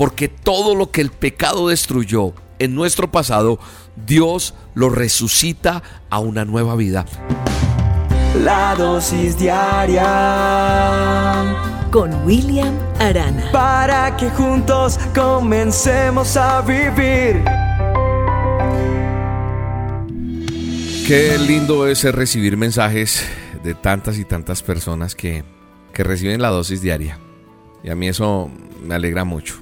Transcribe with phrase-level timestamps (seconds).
[0.00, 3.58] porque todo lo que el pecado destruyó en nuestro pasado,
[4.06, 7.04] Dios lo resucita a una nueva vida.
[8.42, 10.06] La dosis diaria
[11.90, 13.50] con William Arana.
[13.52, 17.44] Para que juntos comencemos a vivir.
[21.06, 23.22] Qué lindo es recibir mensajes
[23.62, 25.44] de tantas y tantas personas que,
[25.92, 27.18] que reciben la dosis diaria.
[27.84, 28.50] Y a mí eso
[28.82, 29.60] me alegra mucho.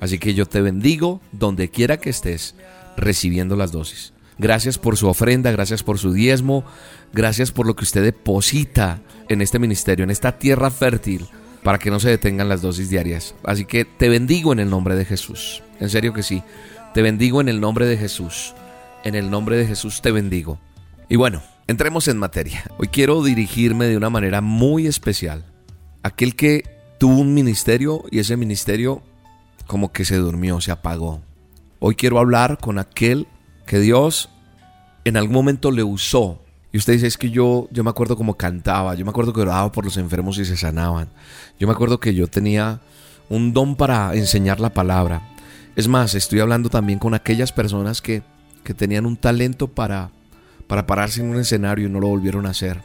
[0.00, 2.54] Así que yo te bendigo donde quiera que estés
[2.96, 4.12] recibiendo las dosis.
[4.38, 6.64] Gracias por su ofrenda, gracias por su diezmo,
[7.12, 11.26] gracias por lo que usted deposita en este ministerio, en esta tierra fértil,
[11.62, 13.34] para que no se detengan las dosis diarias.
[13.44, 15.62] Así que te bendigo en el nombre de Jesús.
[15.80, 16.42] En serio que sí.
[16.94, 18.54] Te bendigo en el nombre de Jesús.
[19.04, 20.58] En el nombre de Jesús te bendigo.
[21.08, 22.64] Y bueno, entremos en materia.
[22.78, 25.44] Hoy quiero dirigirme de una manera muy especial.
[26.02, 26.64] Aquel que
[26.98, 29.02] tuvo un ministerio y ese ministerio
[29.66, 31.22] como que se durmió, se apagó.
[31.78, 33.26] Hoy quiero hablar con aquel
[33.66, 34.30] que Dios
[35.04, 36.42] en algún momento le usó.
[36.72, 39.40] Y usted dice, es que yo, yo me acuerdo como cantaba, yo me acuerdo que
[39.40, 41.08] oraba por los enfermos y se sanaban.
[41.58, 42.80] Yo me acuerdo que yo tenía
[43.28, 45.22] un don para enseñar la palabra.
[45.74, 48.22] Es más, estoy hablando también con aquellas personas que,
[48.64, 50.10] que tenían un talento para,
[50.66, 52.82] para pararse en un escenario y no lo volvieron a hacer.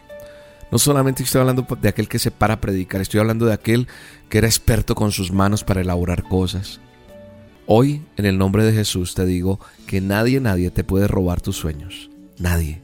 [0.71, 3.87] No solamente estoy hablando de aquel que se para a predicar, estoy hablando de aquel
[4.29, 6.79] que era experto con sus manos para elaborar cosas.
[7.67, 11.57] Hoy, en el nombre de Jesús, te digo que nadie, nadie te puede robar tus
[11.57, 12.09] sueños.
[12.37, 12.81] Nadie.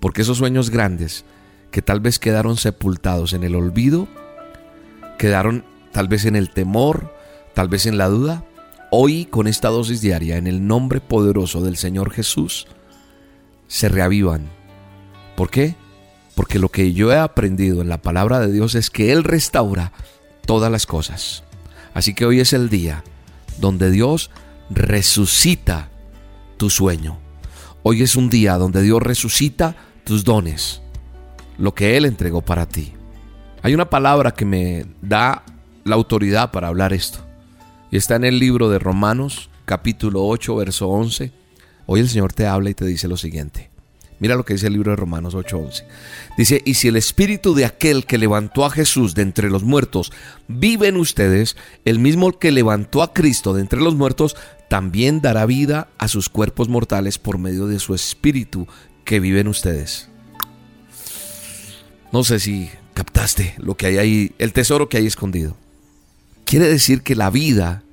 [0.00, 1.24] Porque esos sueños grandes,
[1.70, 4.06] que tal vez quedaron sepultados en el olvido,
[5.18, 7.14] quedaron tal vez en el temor,
[7.54, 8.44] tal vez en la duda,
[8.90, 12.66] hoy con esta dosis diaria, en el nombre poderoso del Señor Jesús,
[13.66, 14.50] se reavivan.
[15.36, 15.74] ¿Por qué?
[16.34, 19.92] Porque lo que yo he aprendido en la palabra de Dios es que Él restaura
[20.46, 21.44] todas las cosas.
[21.94, 23.04] Así que hoy es el día
[23.58, 24.30] donde Dios
[24.70, 25.90] resucita
[26.56, 27.18] tu sueño.
[27.82, 30.80] Hoy es un día donde Dios resucita tus dones,
[31.58, 32.92] lo que Él entregó para ti.
[33.62, 35.44] Hay una palabra que me da
[35.84, 37.20] la autoridad para hablar esto.
[37.90, 41.32] Y está en el libro de Romanos, capítulo 8, verso 11.
[41.86, 43.73] Hoy el Señor te habla y te dice lo siguiente.
[44.24, 45.84] Mira lo que dice el libro de Romanos 8:11.
[46.38, 50.12] Dice, y si el espíritu de aquel que levantó a Jesús de entre los muertos
[50.48, 54.34] vive en ustedes, el mismo que levantó a Cristo de entre los muertos,
[54.70, 58.66] también dará vida a sus cuerpos mortales por medio de su espíritu
[59.04, 60.08] que vive en ustedes.
[62.10, 65.54] No sé si captaste lo que hay ahí, el tesoro que hay escondido.
[66.46, 67.83] Quiere decir que la vida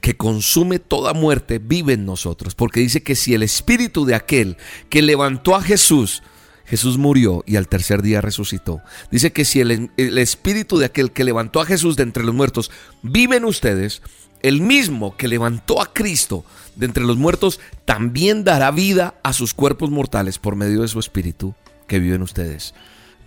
[0.00, 4.56] que consume toda muerte vive en nosotros, porque dice que si el espíritu de aquel
[4.88, 6.22] que levantó a Jesús,
[6.64, 8.80] Jesús murió y al tercer día resucitó.
[9.10, 12.70] Dice que si el, espíritu de aquel que levantó a Jesús de entre los muertos
[13.02, 14.02] vive en ustedes,
[14.42, 16.44] el mismo que levantó a Cristo
[16.76, 21.00] de entre los muertos también dará vida a sus cuerpos mortales por medio de su
[21.00, 21.54] espíritu
[21.88, 22.72] que vive en ustedes.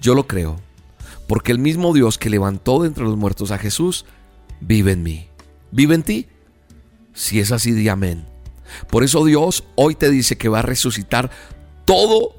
[0.01, 0.59] Yo lo creo,
[1.28, 4.05] porque el mismo Dios que levantó de entre los muertos a Jesús
[4.61, 5.28] vive en mí.
[5.72, 6.28] ¿Vive en ti?
[7.13, 8.25] Si es así, di amén.
[8.90, 11.29] Por eso Dios hoy te dice que va a resucitar
[11.85, 12.35] todo,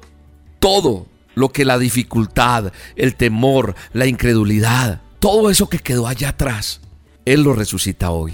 [0.59, 6.81] todo lo que la dificultad, el temor, la incredulidad, todo eso que quedó allá atrás,
[7.25, 8.33] Él lo resucita hoy.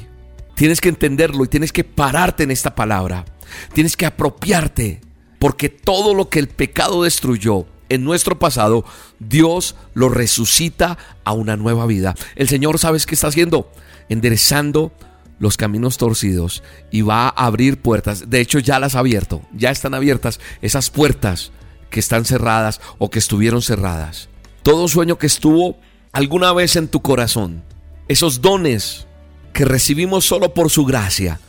[0.55, 3.25] Tienes que entenderlo y tienes que pararte en esta palabra.
[3.73, 5.01] Tienes que apropiarte,
[5.39, 8.85] porque todo lo que el pecado destruyó en nuestro pasado,
[9.19, 12.15] Dios lo resucita a una nueva vida.
[12.35, 13.71] El Señor, ¿sabes qué está haciendo?
[14.07, 14.93] Enderezando
[15.41, 18.29] los caminos torcidos y va a abrir puertas.
[18.29, 21.51] De hecho, ya las ha abierto, ya están abiertas esas puertas
[21.89, 24.29] que están cerradas o que estuvieron cerradas.
[24.61, 25.79] Todo sueño que estuvo
[26.11, 27.63] alguna vez en tu corazón,
[28.07, 29.07] esos dones
[29.51, 31.39] que recibimos solo por su gracia,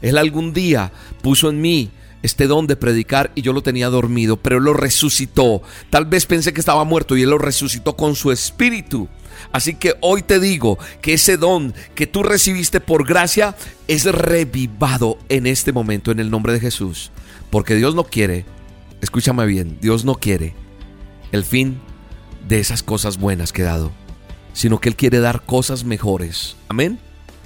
[0.00, 1.90] Él algún día puso en mí
[2.22, 5.60] este don de predicar y yo lo tenía dormido, pero Él lo resucitó.
[5.90, 9.08] Tal vez pensé que estaba muerto y Él lo resucitó con su espíritu.
[9.50, 13.56] Así que hoy te digo que ese don que tú recibiste por gracia
[13.88, 17.10] es revivado en este momento en el nombre de Jesús.
[17.50, 18.44] Porque Dios no quiere,
[19.00, 20.54] escúchame bien, Dios no quiere
[21.32, 21.80] el fin
[22.46, 23.92] de esas cosas buenas que he dado,
[24.52, 26.56] sino que Él quiere dar cosas mejores.
[26.68, 26.98] Amén.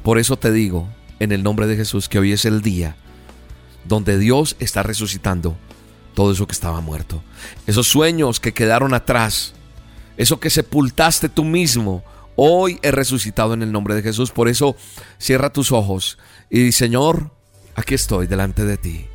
[0.03, 0.89] Por eso te digo,
[1.19, 2.97] en el nombre de Jesús, que hoy es el día
[3.85, 5.57] donde Dios está resucitando
[6.15, 7.23] todo eso que estaba muerto.
[7.67, 9.55] Esos sueños que quedaron atrás,
[10.17, 12.03] eso que sepultaste tú mismo,
[12.37, 14.31] hoy he resucitado en el nombre de Jesús.
[14.31, 14.77] Por eso
[15.19, 16.19] cierra tus ojos
[16.51, 17.33] y Señor,
[17.75, 19.07] aquí estoy delante de ti.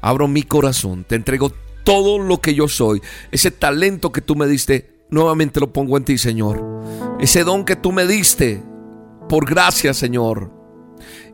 [0.00, 1.52] Abro mi corazón, te entrego
[1.84, 6.04] todo lo que yo soy, ese talento que tú me diste, nuevamente lo pongo en
[6.04, 6.64] ti, Señor.
[7.20, 8.62] Ese don que tú me diste,
[9.28, 10.50] por gracia, Señor.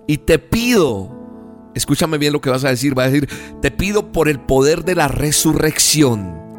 [0.07, 3.29] Y te pido, escúchame bien lo que vas a decir, va a decir,
[3.63, 6.50] te pido por el poder de la resurrección.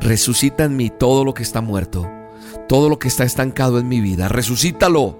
[0.00, 2.10] Resucita en mí todo lo que está muerto,
[2.68, 4.28] todo lo que está estancado en mi vida.
[4.28, 5.18] Resucítalo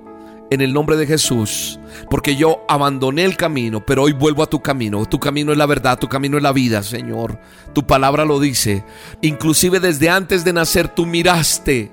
[0.51, 1.81] en el nombre de Jesús,
[2.11, 5.05] porque yo abandoné el camino, pero hoy vuelvo a tu camino.
[5.07, 7.41] Tu camino es la verdad, tu camino es la vida, Señor.
[7.73, 8.85] Tu palabra lo dice.
[9.23, 11.91] Inclusive desde antes de nacer tú miraste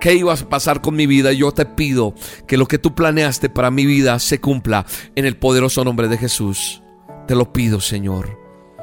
[0.00, 1.32] qué iba a pasar con mi vida.
[1.32, 2.14] Yo te pido
[2.46, 6.18] que lo que tú planeaste para mi vida se cumpla en el poderoso nombre de
[6.18, 6.82] Jesús.
[7.26, 8.41] Te lo pido, Señor.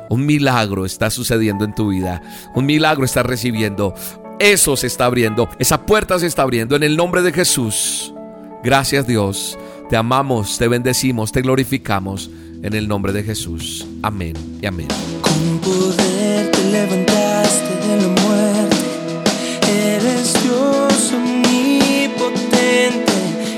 [0.09, 2.21] Un milagro está sucediendo en tu vida.
[2.55, 3.93] Un milagro está recibiendo.
[4.39, 5.47] Eso se está abriendo.
[5.59, 8.13] Esa puerta se está abriendo en el nombre de Jesús.
[8.63, 9.57] Gracias Dios,
[9.89, 12.29] te amamos, te bendecimos, te glorificamos
[12.61, 13.87] en el nombre de Jesús.
[14.01, 14.87] Amén y amén.
[15.21, 18.75] Con poder te levantaste de la muerte,
[19.67, 23.13] eres Dios omnipotente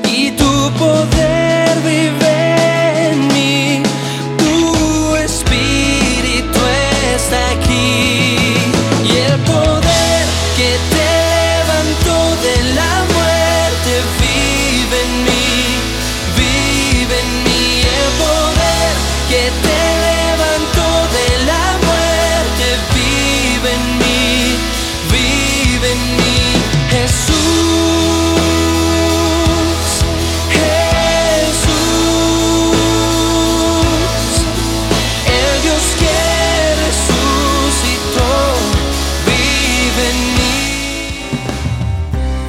[0.07, 1.21] y tu poder